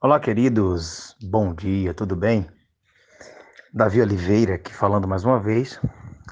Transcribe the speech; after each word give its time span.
Olá, 0.00 0.20
queridos. 0.20 1.16
Bom 1.20 1.52
dia, 1.52 1.92
tudo 1.92 2.14
bem? 2.14 2.48
Davi 3.74 4.00
Oliveira 4.00 4.54
aqui 4.54 4.72
falando 4.72 5.08
mais 5.08 5.24
uma 5.24 5.40
vez, 5.40 5.80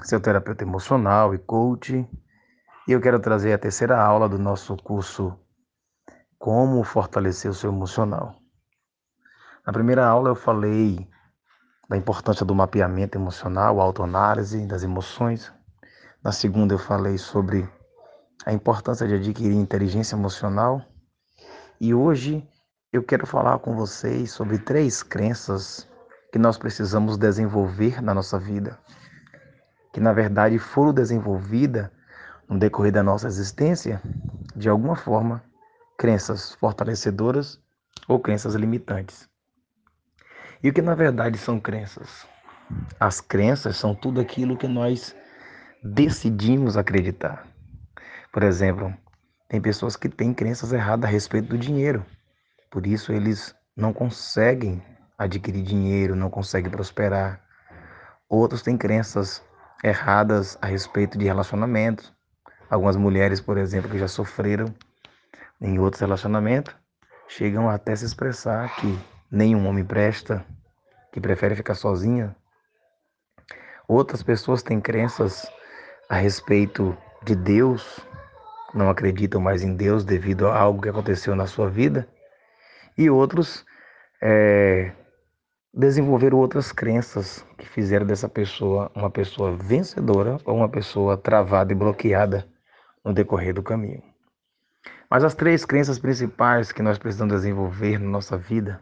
seu 0.05 0.21
terapeuta 0.21 0.63
emocional 0.63 1.35
e 1.35 1.37
coach. 1.37 2.07
E 2.87 2.91
eu 2.93 3.01
quero 3.01 3.19
trazer 3.19 3.51
a 3.51 3.57
terceira 3.57 4.01
aula 4.01 4.29
do 4.29 4.39
nosso 4.39 4.77
curso 4.77 5.37
Como 6.39 6.81
fortalecer 6.85 7.51
o 7.51 7.53
seu 7.53 7.69
emocional. 7.69 8.41
Na 9.65 9.73
primeira 9.73 10.07
aula 10.07 10.29
eu 10.29 10.35
falei 10.35 11.05
da 11.89 11.97
importância 11.97 12.45
do 12.45 12.55
mapeamento 12.55 13.17
emocional, 13.17 13.81
autoanálise 13.81 14.65
das 14.65 14.81
emoções. 14.81 15.51
Na 16.23 16.31
segunda 16.31 16.73
eu 16.73 16.79
falei 16.79 17.17
sobre 17.17 17.69
a 18.45 18.53
importância 18.53 19.05
de 19.05 19.15
adquirir 19.15 19.55
inteligência 19.55 20.15
emocional. 20.15 20.81
E 21.81 21.93
hoje 21.93 22.47
eu 22.91 23.03
quero 23.03 23.27
falar 23.27 23.59
com 23.59 23.75
vocês 23.75 24.31
sobre 24.31 24.57
três 24.57 25.03
crenças 25.03 25.87
que 26.31 26.39
nós 26.39 26.57
precisamos 26.57 27.17
desenvolver 27.17 28.01
na 28.01 28.13
nossa 28.13 28.39
vida, 28.39 28.79
que 29.93 29.99
na 29.99 30.13
verdade 30.13 30.57
foram 30.57 30.93
desenvolvidas 30.93 31.89
no 32.47 32.57
decorrer 32.57 32.93
da 32.93 33.03
nossa 33.03 33.27
existência, 33.27 34.01
de 34.55 34.69
alguma 34.69 34.95
forma, 34.95 35.43
crenças 35.97 36.53
fortalecedoras 36.53 37.59
ou 38.07 38.19
crenças 38.19 38.55
limitantes. 38.55 39.27
E 40.63 40.69
o 40.69 40.73
que 40.73 40.81
na 40.81 40.95
verdade 40.95 41.37
são 41.37 41.59
crenças? 41.59 42.25
As 42.99 43.19
crenças 43.19 43.75
são 43.75 43.93
tudo 43.93 44.21
aquilo 44.21 44.57
que 44.57 44.67
nós 44.67 45.13
decidimos 45.83 46.77
acreditar. 46.77 47.45
Por 48.31 48.43
exemplo, 48.43 48.93
tem 49.49 49.61
pessoas 49.61 49.95
que 49.95 50.07
têm 50.07 50.33
crenças 50.33 50.71
erradas 50.71 51.09
a 51.09 51.11
respeito 51.11 51.49
do 51.49 51.57
dinheiro. 51.57 52.05
Por 52.69 52.85
isso 52.85 53.13
eles 53.13 53.55
não 53.75 53.93
conseguem 53.93 54.83
adquirir 55.17 55.63
dinheiro, 55.63 56.15
não 56.15 56.29
conseguem 56.29 56.69
prosperar. 56.69 57.41
Outros 58.29 58.61
têm 58.61 58.77
crenças 58.77 59.41
erradas 59.83 60.57
a 60.61 60.67
respeito 60.67 61.17
de 61.17 61.25
relacionamentos. 61.25 62.13
Algumas 62.69 62.97
mulheres, 62.97 63.39
por 63.39 63.57
exemplo, 63.57 63.89
que 63.89 63.97
já 63.97 64.07
sofreram 64.07 64.73
em 65.61 65.79
outros 65.79 66.01
relacionamentos, 66.01 66.75
chegam 67.27 67.69
até 67.69 67.95
se 67.95 68.05
expressar 68.05 68.75
que 68.75 68.99
nenhum 69.31 69.65
homem 69.65 69.85
presta, 69.85 70.45
que 71.13 71.21
prefere 71.21 71.55
ficar 71.55 71.75
sozinha. 71.75 72.35
Outras 73.87 74.21
pessoas 74.21 74.61
têm 74.61 74.81
crenças 74.81 75.49
a 76.09 76.15
respeito 76.15 76.97
de 77.23 77.33
Deus, 77.33 77.99
não 78.73 78.89
acreditam 78.89 79.39
mais 79.39 79.63
em 79.63 79.73
Deus 79.73 80.03
devido 80.03 80.47
a 80.47 80.59
algo 80.59 80.81
que 80.81 80.89
aconteceu 80.89 81.33
na 81.33 81.47
sua 81.47 81.69
vida 81.69 82.07
e 82.97 83.09
outros 83.09 83.65
é, 84.21 84.91
desenvolveram 85.73 86.39
outras 86.39 86.71
crenças 86.71 87.45
que 87.57 87.67
fizeram 87.67 88.05
dessa 88.05 88.27
pessoa 88.27 88.91
uma 88.95 89.09
pessoa 89.09 89.55
vencedora 89.55 90.37
ou 90.43 90.55
uma 90.55 90.69
pessoa 90.69 91.15
travada 91.15 91.71
e 91.71 91.75
bloqueada 91.75 92.47
no 93.05 93.13
decorrer 93.13 93.53
do 93.53 93.61
caminho. 93.61 94.01
Mas 95.09 95.23
as 95.23 95.35
três 95.35 95.63
crenças 95.63 95.99
principais 95.99 96.71
que 96.71 96.81
nós 96.81 96.97
precisamos 96.97 97.33
desenvolver 97.33 97.99
na 97.99 98.09
nossa 98.09 98.37
vida 98.37 98.81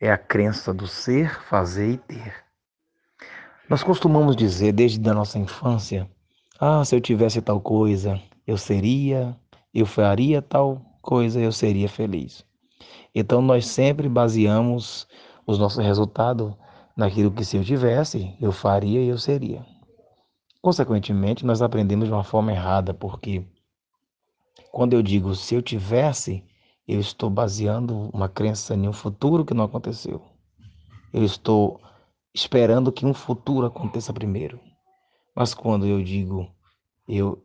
é 0.00 0.10
a 0.10 0.18
crença 0.18 0.74
do 0.74 0.86
ser, 0.86 1.40
fazer 1.44 1.90
e 1.90 1.96
ter. 1.98 2.34
Nós 3.68 3.82
costumamos 3.82 4.34
dizer 4.34 4.72
desde 4.72 5.08
a 5.08 5.14
nossa 5.14 5.38
infância: 5.38 6.10
ah, 6.58 6.84
se 6.84 6.94
eu 6.94 7.00
tivesse 7.00 7.40
tal 7.40 7.60
coisa, 7.60 8.20
eu 8.46 8.58
seria, 8.58 9.36
eu 9.72 9.86
faria 9.86 10.42
tal 10.42 10.82
coisa, 11.00 11.40
eu 11.40 11.52
seria 11.52 11.88
feliz. 11.88 12.44
Então 13.14 13.42
nós 13.42 13.66
sempre 13.66 14.08
baseamos 14.08 15.06
os 15.46 15.58
nossos 15.58 15.84
resultados 15.84 16.54
naquilo 16.96 17.30
que 17.30 17.44
se 17.44 17.56
eu 17.56 17.64
tivesse, 17.64 18.36
eu 18.40 18.52
faria 18.52 19.02
e 19.02 19.08
eu 19.08 19.18
seria. 19.18 19.64
Consequentemente, 20.60 21.46
nós 21.46 21.62
aprendemos 21.62 22.06
de 22.06 22.12
uma 22.12 22.22
forma 22.22 22.52
errada, 22.52 22.92
porque 22.92 23.46
quando 24.70 24.92
eu 24.92 25.02
digo 25.02 25.34
se 25.34 25.54
eu 25.54 25.62
tivesse, 25.62 26.44
eu 26.86 27.00
estou 27.00 27.30
baseando 27.30 28.10
uma 28.12 28.28
crença 28.28 28.74
em 28.74 28.86
um 28.86 28.92
futuro 28.92 29.44
que 29.44 29.54
não 29.54 29.64
aconteceu. 29.64 30.22
Eu 31.12 31.24
estou 31.24 31.80
esperando 32.34 32.92
que 32.92 33.06
um 33.06 33.14
futuro 33.14 33.66
aconteça 33.66 34.12
primeiro. 34.12 34.60
Mas 35.34 35.54
quando 35.54 35.86
eu 35.86 36.02
digo 36.02 36.48
eu 37.08 37.42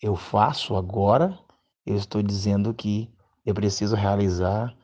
eu 0.00 0.14
faço 0.14 0.76
agora, 0.76 1.38
eu 1.86 1.96
estou 1.96 2.22
dizendo 2.22 2.74
que 2.74 3.10
eu 3.46 3.54
preciso 3.54 3.96
realizar 3.96 4.76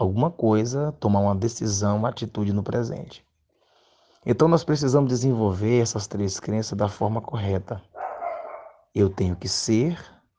alguma 0.00 0.30
coisa, 0.30 0.92
tomar 0.92 1.20
uma 1.20 1.34
decisão, 1.36 1.98
uma 1.98 2.08
atitude 2.08 2.54
no 2.54 2.62
presente. 2.62 3.22
Então 4.24 4.48
nós 4.48 4.64
precisamos 4.64 5.10
desenvolver 5.10 5.78
essas 5.78 6.06
três 6.06 6.40
crenças 6.40 6.76
da 6.76 6.88
forma 6.88 7.20
correta. 7.20 7.82
Eu 8.94 9.10
tenho 9.10 9.36
que 9.36 9.46
ser 9.46 9.98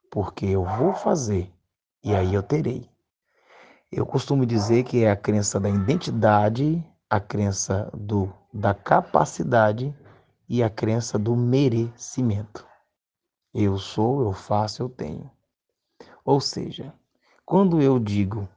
porque 0.10 0.48
eu 0.48 0.66
vou 0.66 0.96
fazer 0.96 1.54
e 2.04 2.16
aí 2.16 2.34
eu 2.34 2.42
terei. 2.42 2.90
Eu 3.92 4.04
costumo 4.04 4.48
dizer 4.48 4.84
que 4.84 5.04
é 5.04 5.12
a 5.12 5.16
crença 5.16 5.60
da 5.60 5.70
identidade, 5.70 6.84
a 7.08 7.20
crença 7.20 7.88
do 7.94 8.34
da 8.52 8.74
capacidade 8.74 9.96
e 10.50 10.64
a 10.64 10.72
crença 10.72 11.20
do 11.20 11.36
merecimento. 11.36 12.66
Eu 13.54 13.78
sou, 13.78 14.24
eu 14.24 14.34
faço, 14.34 14.82
eu 14.82 14.90
tenho. 14.90 15.30
Ou 16.26 16.42
seja, 16.42 16.92
quando 17.46 17.80
eu 17.80 18.00
digo 18.00 18.50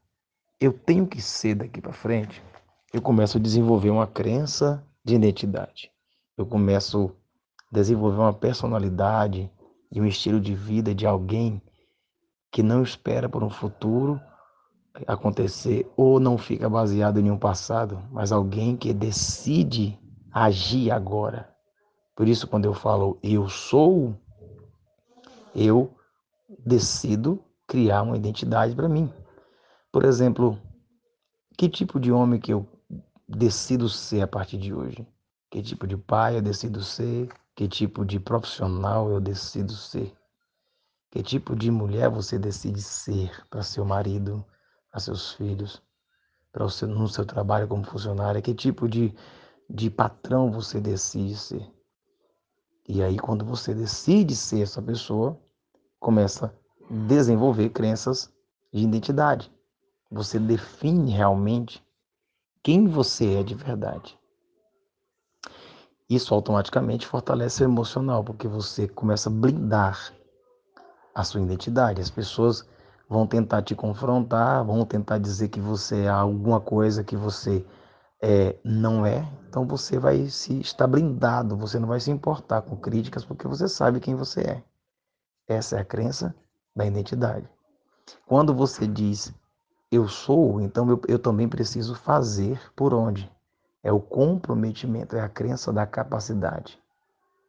eu 0.65 0.73
tenho 0.73 1.07
que 1.07 1.21
ser 1.21 1.55
daqui 1.55 1.81
para 1.81 1.93
frente, 1.93 2.43
eu 2.93 3.03
começo 3.03 3.39
a 3.39 3.41
desenvolver 3.41 3.91
uma 3.91 4.07
crença 4.07 4.85
de 5.05 5.15
identidade. 5.15 5.91
Eu 6.37 6.47
começo 6.47 7.15
a 7.71 7.75
desenvolver 7.75 8.19
uma 8.19 8.33
personalidade 8.33 9.51
e 9.91 10.01
um 10.01 10.07
estilo 10.07 10.41
de 10.41 10.55
vida 10.55 10.95
de 10.95 11.07
alguém 11.07 11.61
que 12.51 12.63
não 12.63 12.83
espera 12.83 13.29
por 13.29 13.43
um 13.43 13.51
futuro 13.51 14.21
acontecer 15.07 15.91
ou 15.97 16.21
não 16.21 16.39
fica 16.39 16.69
baseado 16.69 17.19
em 17.19 17.31
um 17.31 17.39
passado, 17.39 18.01
mas 18.11 18.31
alguém 18.31 18.77
que 18.77 18.93
decide 18.93 19.99
agir 20.33 20.91
agora. 20.91 21.53
Por 22.15 22.29
isso, 22.29 22.47
quando 22.47 22.65
eu 22.65 22.75
falo 22.75 23.19
eu 23.23 23.49
sou, 23.49 24.15
eu 25.55 25.93
decido 26.65 27.43
criar 27.67 28.03
uma 28.03 28.17
identidade 28.17 28.75
para 28.75 28.89
mim. 28.89 29.13
Por 29.95 30.05
exemplo, 30.05 30.61
que 31.57 31.69
tipo 31.69 32.01
de 32.01 32.11
homem 32.11 32.41
que 32.41 32.53
eu 32.53 32.67
decido 33.29 33.89
ser 33.89 34.23
a 34.23 34.27
partir 34.27 34.59
de 34.59 34.75
hoje? 34.75 35.07
Que 35.49 35.63
tipo 35.63 35.87
de 35.87 35.97
pai 35.97 36.37
eu 36.37 36.43
decido 36.43 36.83
ser? 36.83 37.29
Que 37.55 37.69
tipo 37.69 38.05
de 38.05 38.19
profissional 38.19 39.09
eu 39.09 39.21
decido 39.21 39.73
ser? 39.73 40.13
Que 41.13 41.23
tipo 41.23 41.55
de 41.55 41.71
mulher 41.71 42.11
você 42.11 42.41
decide 42.41 42.83
ser 42.83 43.31
para 43.49 43.63
seu 43.63 43.85
marido, 43.85 44.45
para 44.91 44.99
seus 44.99 45.31
filhos, 45.35 45.81
para 46.51 46.65
o 46.65 46.71
seu, 46.71 46.89
no 46.89 47.07
seu 47.07 47.25
trabalho 47.25 47.69
como 47.69 47.85
funcionária? 47.85 48.43
Que 48.43 48.53
tipo 48.53 48.89
de, 48.89 49.15
de 49.71 49.91
patrão 49.91 50.51
você 50.51 50.81
decide 50.81 51.37
ser? 51.37 51.73
E 52.89 53.01
aí, 53.01 53.17
quando 53.17 53.45
você 53.45 53.73
decide 53.73 54.35
ser 54.35 54.63
essa 54.63 54.83
pessoa, 54.83 55.41
começa 56.01 56.47
a 56.47 56.95
desenvolver 57.07 57.71
crenças 57.71 58.29
de 58.73 58.83
identidade. 58.83 59.54
Você 60.15 60.39
define 60.39 61.11
realmente 61.11 61.85
quem 62.63 62.87
você 62.87 63.35
é 63.35 63.43
de 63.43 63.57
verdade. 63.57 64.17
Isso 66.09 66.33
automaticamente 66.33 67.05
fortalece 67.05 67.65
o 67.65 67.67
emocional, 67.67 68.23
porque 68.23 68.47
você 68.47 68.87
começa 68.87 69.29
a 69.29 69.33
blindar 69.33 70.15
a 71.13 71.25
sua 71.25 71.41
identidade. 71.41 72.01
As 72.01 72.11
pessoas 72.11 72.65
vão 73.09 73.27
tentar 73.27 73.63
te 73.63 73.75
confrontar, 73.75 74.65
vão 74.65 74.87
tentar 74.87 75.19
dizer 75.19 75.49
que 75.49 75.59
você 75.59 76.03
é 76.03 76.09
alguma 76.09 76.61
coisa 76.61 77.03
que 77.03 77.17
você 77.17 77.67
é, 78.23 78.57
não 78.65 79.05
é. 79.05 79.29
Então 79.49 79.67
você 79.67 79.99
vai 79.99 80.29
se 80.29 80.61
estar 80.61 80.87
blindado, 80.87 81.57
você 81.57 81.77
não 81.77 81.89
vai 81.89 81.99
se 81.99 82.13
importar 82.13 82.63
com 82.63 82.77
críticas, 82.77 83.25
porque 83.25 83.49
você 83.49 83.67
sabe 83.67 83.99
quem 83.99 84.15
você 84.15 84.43
é. 84.43 84.65
Essa 85.49 85.79
é 85.79 85.81
a 85.81 85.85
crença 85.85 86.33
da 86.75 86.87
identidade. 86.87 87.49
Quando 88.27 88.55
você 88.55 88.87
diz 88.87 89.35
eu 89.95 90.09
sou, 90.09 90.61
então 90.61 90.89
eu, 90.91 91.01
eu 91.07 91.19
também 91.19 91.49
preciso 91.49 91.95
fazer 91.95 92.61
por 92.75 92.93
onde? 92.93 93.31
É 93.83 93.93
o 93.93 94.01
comprometimento, 94.01 95.17
é 95.17 95.21
a 95.21 95.29
crença 95.29 95.73
da 95.73 95.87
capacidade, 95.87 96.83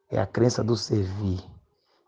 é 0.09 0.19
a 0.19 0.27
crença 0.27 0.63
do 0.63 0.75
servir. 0.75 1.43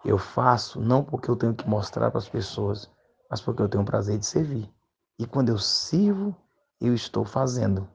Eu 0.05 0.17
faço 0.17 0.79
não 0.79 1.03
porque 1.03 1.29
eu 1.29 1.35
tenho 1.35 1.55
que 1.55 1.67
mostrar 1.67 2.11
para 2.11 2.19
as 2.19 2.29
pessoas, 2.29 2.89
mas 3.29 3.41
porque 3.41 3.61
eu 3.61 3.69
tenho 3.69 3.83
o 3.83 3.85
prazer 3.85 4.19
de 4.19 4.25
servir. 4.25 4.69
E 5.17 5.25
quando 5.25 5.49
eu 5.49 5.57
sirvo, 5.57 6.35
eu 6.79 6.93
estou 6.93 7.25
fazendo. 7.25 7.87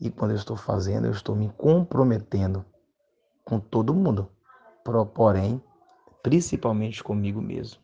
E 0.00 0.10
quando 0.10 0.30
eu 0.30 0.36
estou 0.36 0.56
fazendo, 0.56 1.06
eu 1.06 1.12
estou 1.12 1.36
me 1.36 1.50
comprometendo 1.50 2.64
com 3.44 3.60
todo 3.60 3.94
mundo, 3.94 4.30
porém, 5.14 5.62
principalmente 6.22 7.04
comigo 7.04 7.42
mesmo. 7.42 7.80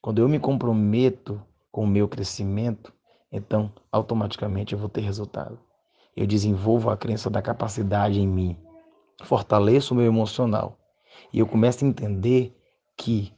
Quando 0.00 0.22
eu 0.22 0.28
me 0.28 0.40
comprometo 0.40 1.42
com 1.70 1.84
o 1.84 1.86
meu 1.86 2.08
crescimento, 2.08 2.92
então 3.30 3.72
automaticamente 3.90 4.72
eu 4.72 4.78
vou 4.78 4.88
ter 4.88 5.00
resultado. 5.00 5.58
Eu 6.16 6.26
desenvolvo 6.26 6.90
a 6.90 6.96
crença 6.96 7.30
da 7.30 7.40
capacidade 7.40 8.20
em 8.20 8.26
mim, 8.26 8.56
fortaleço 9.22 9.94
o 9.94 9.96
meu 9.96 10.06
emocional 10.06 10.78
e 11.32 11.38
eu 11.38 11.46
começo 11.46 11.84
a 11.84 11.88
entender 11.88 12.56
que 12.96 13.32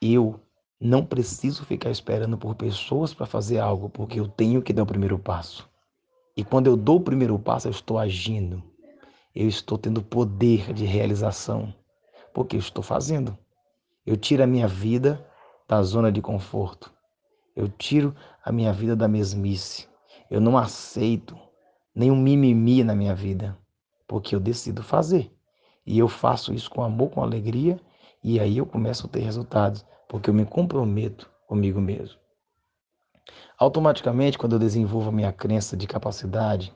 eu 0.00 0.40
não 0.80 1.04
preciso 1.04 1.64
ficar 1.64 1.90
esperando 1.90 2.38
por 2.38 2.54
pessoas 2.54 3.12
para 3.12 3.26
fazer 3.26 3.58
algo, 3.58 3.90
porque 3.90 4.18
eu 4.18 4.26
tenho 4.26 4.62
que 4.62 4.72
dar 4.72 4.82
o 4.82 4.86
primeiro 4.86 5.18
passo. 5.18 5.68
E 6.36 6.42
quando 6.42 6.68
eu 6.68 6.76
dou 6.76 6.96
o 6.96 7.02
primeiro 7.02 7.38
passo, 7.38 7.68
eu 7.68 7.70
estou 7.70 7.98
agindo. 7.98 8.62
Eu 9.34 9.46
estou 9.46 9.76
tendo 9.76 10.02
poder 10.02 10.72
de 10.72 10.84
realização, 10.84 11.74
porque 12.32 12.56
eu 12.56 12.60
estou 12.60 12.82
fazendo. 12.82 13.36
Eu 14.06 14.16
tiro 14.16 14.42
a 14.42 14.46
minha 14.46 14.66
vida 14.66 15.24
da 15.68 15.82
zona 15.82 16.10
de 16.10 16.22
conforto. 16.22 16.92
Eu 17.54 17.68
tiro 17.68 18.14
a 18.44 18.52
minha 18.52 18.72
vida 18.72 18.94
da 18.94 19.08
mesmice. 19.08 19.88
Eu 20.30 20.40
não 20.40 20.56
aceito 20.56 21.36
nenhum 21.94 22.16
mimimi 22.16 22.84
na 22.84 22.94
minha 22.94 23.14
vida, 23.14 23.56
porque 24.06 24.34
eu 24.34 24.40
decido 24.40 24.82
fazer. 24.82 25.32
E 25.84 25.98
eu 25.98 26.08
faço 26.08 26.52
isso 26.52 26.70
com 26.70 26.82
amor, 26.82 27.10
com 27.10 27.22
alegria, 27.22 27.80
e 28.22 28.38
aí 28.38 28.58
eu 28.58 28.66
começo 28.66 29.06
a 29.06 29.08
ter 29.08 29.20
resultados, 29.20 29.84
porque 30.08 30.30
eu 30.30 30.34
me 30.34 30.44
comprometo 30.44 31.30
comigo 31.46 31.80
mesmo. 31.80 32.18
Automaticamente, 33.58 34.38
quando 34.38 34.54
eu 34.54 34.58
desenvolvo 34.58 35.08
a 35.08 35.12
minha 35.12 35.32
crença 35.32 35.76
de 35.76 35.86
capacidade, 35.86 36.72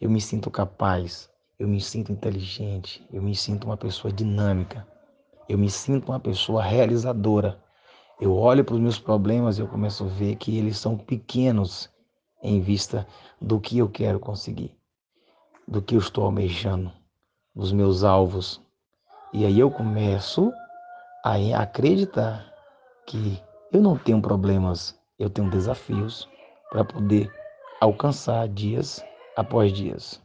eu 0.00 0.10
me 0.10 0.20
sinto 0.20 0.50
capaz, 0.50 1.30
eu 1.58 1.66
me 1.66 1.80
sinto 1.80 2.12
inteligente, 2.12 3.06
eu 3.12 3.22
me 3.22 3.34
sinto 3.34 3.64
uma 3.64 3.76
pessoa 3.76 4.12
dinâmica, 4.12 4.86
eu 5.48 5.58
me 5.58 5.68
sinto 5.68 6.10
uma 6.10 6.20
pessoa 6.20 6.62
realizadora. 6.62 7.60
Eu 8.20 8.36
olho 8.36 8.64
para 8.64 8.74
os 8.74 8.80
meus 8.80 8.98
problemas 8.98 9.58
e 9.58 9.62
eu 9.62 9.68
começo 9.68 10.04
a 10.04 10.08
ver 10.08 10.36
que 10.36 10.56
eles 10.58 10.78
são 10.78 10.96
pequenos 10.96 11.88
em 12.42 12.60
vista 12.60 13.06
do 13.40 13.58
que 13.58 13.78
eu 13.78 13.88
quero 13.88 14.20
conseguir, 14.20 14.76
do 15.66 15.80
que 15.80 15.94
eu 15.94 16.00
estou 16.00 16.24
almejando, 16.24 16.92
dos 17.54 17.72
meus 17.72 18.04
alvos. 18.04 18.60
E 19.32 19.44
aí 19.46 19.58
eu 19.58 19.70
começo 19.70 20.52
a 21.24 21.36
acreditar 21.60 22.52
que 23.06 23.40
eu 23.72 23.80
não 23.80 23.96
tenho 23.96 24.20
problemas 24.20 25.00
eu 25.20 25.28
tenho 25.28 25.50
desafios 25.50 26.26
para 26.70 26.82
poder 26.82 27.30
alcançar 27.78 28.48
dias 28.48 29.04
após 29.36 29.70
dias. 29.70 30.20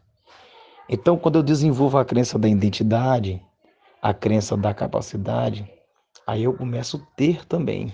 Então, 0.87 1.17
quando 1.17 1.35
eu 1.35 1.43
desenvolvo 1.43 1.97
a 1.97 2.05
crença 2.05 2.39
da 2.39 2.47
identidade, 2.47 3.41
a 4.01 4.13
crença 4.13 4.55
da 4.55 4.73
capacidade, 4.73 5.69
aí 6.25 6.43
eu 6.43 6.53
começo 6.53 6.97
a 6.97 7.15
ter 7.15 7.45
também. 7.45 7.93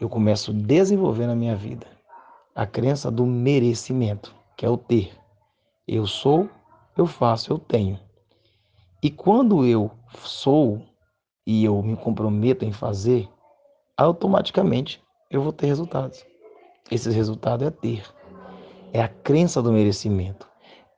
Eu 0.00 0.08
começo 0.08 0.50
a 0.50 0.54
desenvolver 0.54 1.26
na 1.26 1.34
minha 1.34 1.56
vida 1.56 1.86
a 2.54 2.66
crença 2.66 3.10
do 3.10 3.24
merecimento, 3.24 4.34
que 4.56 4.66
é 4.66 4.68
o 4.68 4.76
ter. 4.76 5.12
Eu 5.86 6.06
sou, 6.06 6.48
eu 6.96 7.06
faço, 7.06 7.52
eu 7.52 7.58
tenho. 7.58 7.98
E 9.02 9.10
quando 9.10 9.64
eu 9.64 9.90
sou 10.18 10.82
e 11.46 11.64
eu 11.64 11.82
me 11.82 11.96
comprometo 11.96 12.64
em 12.64 12.72
fazer, 12.72 13.28
automaticamente 13.96 15.02
eu 15.30 15.42
vou 15.42 15.52
ter 15.52 15.66
resultados. 15.66 16.24
Esse 16.90 17.10
resultado 17.10 17.64
é 17.64 17.70
ter. 17.70 18.04
É 18.92 19.00
a 19.00 19.08
crença 19.08 19.62
do 19.62 19.72
merecimento. 19.72 20.46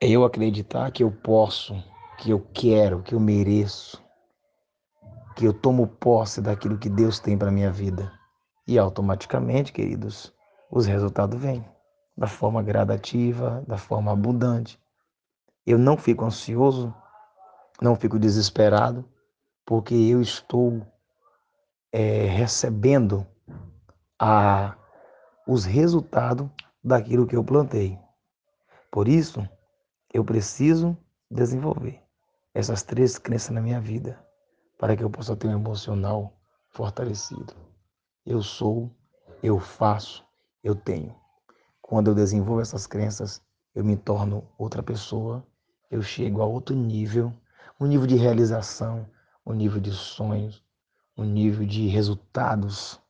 É 0.00 0.08
eu 0.08 0.24
acreditar 0.24 0.90
que 0.90 1.04
eu 1.04 1.12
posso, 1.12 1.76
que 2.18 2.30
eu 2.30 2.44
quero, 2.52 3.02
que 3.02 3.14
eu 3.14 3.20
mereço, 3.20 4.01
que 5.42 5.48
eu 5.48 5.52
tomo 5.52 5.88
posse 5.88 6.40
daquilo 6.40 6.78
que 6.78 6.88
Deus 6.88 7.18
tem 7.18 7.36
para 7.36 7.50
minha 7.50 7.72
vida. 7.72 8.12
E 8.64 8.78
automaticamente, 8.78 9.72
queridos, 9.72 10.32
os 10.70 10.86
resultados 10.86 11.36
vêm 11.36 11.68
da 12.16 12.28
forma 12.28 12.62
gradativa, 12.62 13.64
da 13.66 13.76
forma 13.76 14.12
abundante. 14.12 14.80
Eu 15.66 15.78
não 15.78 15.96
fico 15.96 16.24
ansioso, 16.24 16.94
não 17.80 17.96
fico 17.96 18.20
desesperado, 18.20 19.04
porque 19.66 19.96
eu 19.96 20.22
estou 20.22 20.80
é, 21.90 22.26
recebendo 22.26 23.26
a, 24.20 24.76
os 25.44 25.64
resultados 25.64 26.48
daquilo 26.84 27.26
que 27.26 27.34
eu 27.34 27.42
plantei. 27.42 27.98
Por 28.92 29.08
isso, 29.08 29.44
eu 30.14 30.24
preciso 30.24 30.96
desenvolver 31.28 32.00
essas 32.54 32.84
três 32.84 33.18
crenças 33.18 33.50
na 33.50 33.60
minha 33.60 33.80
vida 33.80 34.16
para 34.82 34.96
que 34.96 35.04
eu 35.04 35.08
possa 35.08 35.36
ter 35.36 35.46
um 35.46 35.52
emocional 35.52 36.36
fortalecido. 36.72 37.54
Eu 38.26 38.42
sou, 38.42 38.90
eu 39.40 39.60
faço, 39.60 40.24
eu 40.60 40.74
tenho. 40.74 41.14
Quando 41.80 42.08
eu 42.08 42.16
desenvolvo 42.16 42.60
essas 42.60 42.84
crenças, 42.84 43.40
eu 43.76 43.84
me 43.84 43.96
torno 43.96 44.42
outra 44.58 44.82
pessoa, 44.82 45.46
eu 45.88 46.02
chego 46.02 46.42
a 46.42 46.46
outro 46.46 46.74
nível, 46.74 47.32
um 47.78 47.86
nível 47.86 48.08
de 48.08 48.16
realização, 48.16 49.06
um 49.46 49.52
nível 49.52 49.80
de 49.80 49.92
sonhos, 49.92 50.60
um 51.16 51.22
nível 51.22 51.64
de 51.64 51.86
resultados 51.86 53.00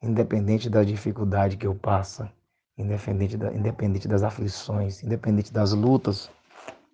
independente 0.00 0.70
da 0.70 0.82
dificuldade 0.82 1.58
que 1.58 1.66
eu 1.66 1.74
passo, 1.74 2.26
independente, 2.78 3.36
da, 3.36 3.52
independente 3.52 4.08
das 4.08 4.22
aflições, 4.22 5.02
independente 5.02 5.52
das 5.52 5.74
lutas, 5.74 6.30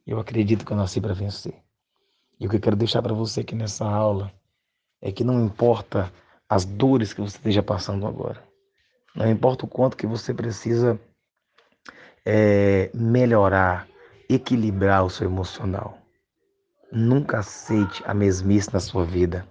eu 0.05 0.19
acredito 0.19 0.67
que 0.67 0.73
eu 0.73 0.77
nasci 0.77 1.01
para 1.01 1.15
vencer. 1.15 1.68
E 2.41 2.47
o 2.47 2.51
que 2.51 2.57
eu 2.57 2.61
quero 2.61 2.77
deixar 2.77 3.03
para 3.03 3.15
você 3.15 3.41
aqui 3.41 3.55
nessa 3.55 3.85
aula 3.85 4.33
é 5.01 5.11
que 5.13 5.25
não 5.25 5.45
importa 5.45 6.13
as 6.49 6.65
dores 6.65 7.13
que 7.13 7.21
você 7.21 7.37
esteja 7.37 7.63
passando 7.63 8.07
agora, 8.07 8.43
não 9.15 9.29
importa 9.29 9.65
o 9.65 9.69
quanto 9.69 9.97
que 9.97 10.07
você 10.07 10.33
precisa 10.33 10.99
é, 12.25 12.91
melhorar, 12.95 13.89
equilibrar 14.29 15.05
o 15.05 15.11
seu 15.11 15.27
emocional. 15.27 15.99
Nunca 16.91 17.41
aceite 17.41 18.03
a 18.07 18.15
mesmice 18.15 18.73
na 18.73 18.81
sua 18.81 19.05
vida. 19.05 19.47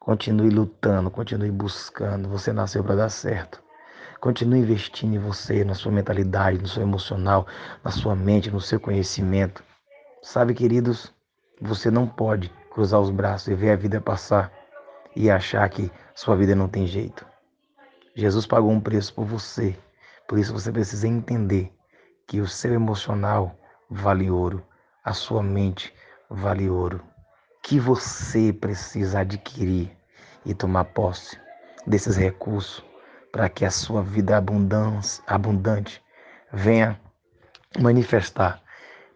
Continue 0.00 0.50
lutando, 0.50 1.10
continue 1.10 1.50
buscando. 1.50 2.28
Você 2.28 2.52
nasceu 2.52 2.82
para 2.82 2.96
dar 2.96 3.08
certo. 3.08 3.62
Continue 4.20 4.60
investindo 4.60 5.14
em 5.14 5.18
você, 5.18 5.64
na 5.64 5.74
sua 5.74 5.92
mentalidade, 5.92 6.58
no 6.58 6.66
seu 6.66 6.82
emocional, 6.82 7.46
na 7.84 7.90
sua 7.90 8.16
mente, 8.16 8.50
no 8.50 8.60
seu 8.60 8.80
conhecimento. 8.80 9.62
Sabe, 10.22 10.54
queridos, 10.54 11.13
você 11.60 11.90
não 11.90 12.06
pode 12.06 12.48
cruzar 12.70 13.00
os 13.00 13.10
braços 13.10 13.48
e 13.48 13.54
ver 13.54 13.70
a 13.70 13.76
vida 13.76 14.00
passar 14.00 14.52
e 15.14 15.30
achar 15.30 15.68
que 15.68 15.90
sua 16.14 16.36
vida 16.36 16.54
não 16.54 16.68
tem 16.68 16.86
jeito. 16.86 17.26
Jesus 18.14 18.46
pagou 18.46 18.70
um 18.70 18.80
preço 18.80 19.14
por 19.14 19.24
você. 19.24 19.76
Por 20.28 20.38
isso 20.38 20.52
você 20.52 20.72
precisa 20.72 21.06
entender 21.06 21.72
que 22.26 22.40
o 22.40 22.48
seu 22.48 22.72
emocional 22.72 23.56
vale 23.90 24.30
ouro, 24.30 24.64
a 25.04 25.12
sua 25.12 25.42
mente 25.42 25.92
vale 26.28 26.68
ouro 26.68 27.02
que 27.64 27.80
você 27.80 28.52
precisa 28.52 29.20
adquirir 29.20 29.90
e 30.44 30.52
tomar 30.52 30.84
posse 30.84 31.40
desses 31.86 32.14
recursos 32.14 32.84
para 33.32 33.48
que 33.48 33.64
a 33.64 33.70
sua 33.70 34.02
vida 34.02 34.36
abundante 34.36 36.02
venha 36.52 37.00
manifestar, 37.80 38.62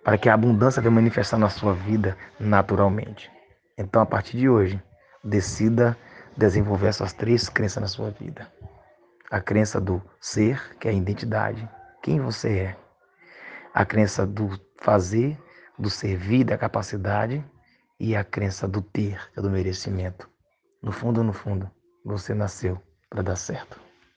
para 0.04 0.18
que 0.18 0.28
a 0.28 0.34
abundância 0.34 0.80
venha 0.80 0.94
manifestar 0.94 1.38
na 1.38 1.48
sua 1.48 1.74
vida 1.74 2.16
naturalmente. 2.38 3.30
Então, 3.76 4.02
a 4.02 4.06
partir 4.06 4.36
de 4.36 4.48
hoje, 4.48 4.82
decida 5.22 5.96
desenvolver 6.36 6.88
essas 6.88 7.12
três 7.12 7.48
crenças 7.48 7.80
na 7.80 7.88
sua 7.88 8.10
vida. 8.10 8.50
A 9.30 9.40
crença 9.40 9.80
do 9.80 10.02
ser, 10.20 10.76
que 10.78 10.88
é 10.88 10.90
a 10.90 10.94
identidade, 10.94 11.68
quem 12.02 12.20
você 12.20 12.58
é. 12.58 12.76
A 13.74 13.84
crença 13.84 14.26
do 14.26 14.58
fazer, 14.80 15.38
do 15.78 15.90
servir, 15.90 16.44
da 16.44 16.56
capacidade 16.56 17.44
e 18.00 18.16
a 18.16 18.24
crença 18.24 18.66
do 18.66 18.80
ter, 18.80 19.20
é 19.36 19.40
do 19.40 19.50
merecimento. 19.50 20.28
No 20.82 20.92
fundo, 20.92 21.22
no 21.22 21.32
fundo, 21.32 21.70
você 22.04 22.34
nasceu 22.34 22.80
para 23.10 23.22
dar 23.22 23.36
certo. 23.36 23.87